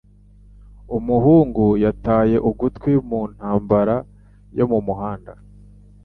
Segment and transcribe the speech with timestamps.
[0.97, 3.95] Umuhungu yataye ugutwi mu ntambara
[4.57, 5.31] yo mu muhanda